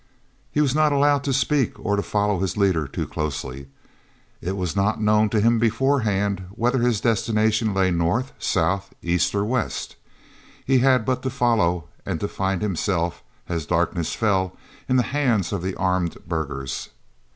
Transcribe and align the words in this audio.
He 0.51 0.61
was 0.61 0.73
not 0.73 0.91
allowed 0.91 1.23
to 1.25 1.31
speak 1.31 1.75
to 1.75 1.81
or 1.83 2.01
follow 2.01 2.39
his 2.39 2.57
leader 2.57 2.87
too 2.87 3.05
closely. 3.05 3.67
It 4.41 4.57
was 4.57 4.75
not 4.75 4.99
known 4.99 5.29
to 5.29 5.39
him 5.39 5.59
beforehand 5.59 6.47
whether 6.55 6.79
his 6.79 6.99
destination 7.01 7.71
lay 7.71 7.91
north, 7.91 8.31
south, 8.39 8.95
east, 9.03 9.35
or 9.35 9.45
west. 9.45 9.97
He 10.65 10.79
had 10.79 11.05
but 11.05 11.21
to 11.21 11.29
follow 11.29 11.87
and 12.03 12.19
to 12.19 12.27
find 12.27 12.63
himself, 12.63 13.21
as 13.47 13.67
darkness 13.67 14.15
fell, 14.15 14.57
in 14.89 14.95
the 14.95 15.03
hands 15.03 15.53
of 15.53 15.61
the 15.61 15.75
armed 15.75 16.17
burghers. 16.27 16.89